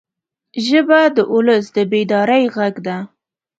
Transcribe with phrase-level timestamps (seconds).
[0.65, 2.97] ژبه د ولس د بیدارۍ غږ ده